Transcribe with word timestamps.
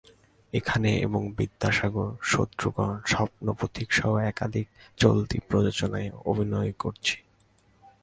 এখানে 0.53 0.89
এবং 0.97 1.21
বিদ্যাসাগর, 1.37 2.09
শত্রুগণ, 2.23 2.91
স্বপ্ন 3.07 3.45
পথিকসহ 3.59 4.11
একাধিক 4.31 4.67
চলতি 4.97 5.37
প্রযোজনায় 5.49 6.09
অভিনয় 6.25 6.71
করছি। 6.79 7.15